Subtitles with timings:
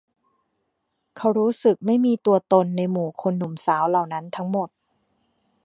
[1.17, 4.69] เขารู้สึกไม่มีตัวตนในหมู่คนหนุ่มสาวเหล่านั้นทั้งหมด